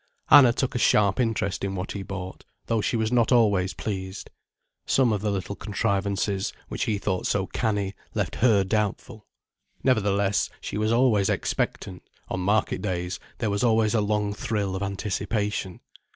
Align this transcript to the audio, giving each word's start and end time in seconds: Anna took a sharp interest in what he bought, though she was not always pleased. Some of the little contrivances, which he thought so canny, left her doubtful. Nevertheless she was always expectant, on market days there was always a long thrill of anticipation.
Anna 0.31 0.51
took 0.51 0.73
a 0.73 0.79
sharp 0.79 1.19
interest 1.19 1.63
in 1.63 1.75
what 1.75 1.91
he 1.91 2.01
bought, 2.01 2.43
though 2.65 2.81
she 2.81 2.97
was 2.97 3.11
not 3.11 3.31
always 3.31 3.75
pleased. 3.75 4.31
Some 4.87 5.13
of 5.13 5.21
the 5.21 5.29
little 5.29 5.55
contrivances, 5.55 6.51
which 6.69 6.85
he 6.85 6.97
thought 6.97 7.27
so 7.27 7.45
canny, 7.45 7.93
left 8.15 8.37
her 8.41 8.63
doubtful. 8.63 9.27
Nevertheless 9.83 10.49
she 10.59 10.75
was 10.79 10.91
always 10.91 11.29
expectant, 11.29 12.01
on 12.29 12.39
market 12.39 12.81
days 12.81 13.19
there 13.37 13.51
was 13.51 13.63
always 13.63 13.93
a 13.93 14.01
long 14.01 14.33
thrill 14.33 14.75
of 14.75 14.81
anticipation. 14.81 15.81